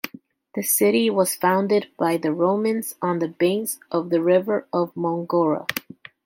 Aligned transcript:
The 0.55 0.63
city 0.63 1.11
was 1.11 1.35
founded 1.35 1.89
by 1.95 2.17
the 2.17 2.33
Romans 2.33 2.95
on 3.03 3.19
the 3.19 3.27
banks 3.27 3.79
of 3.91 4.09
the 4.09 4.19
river 4.19 4.65
Molgora. 4.73 5.67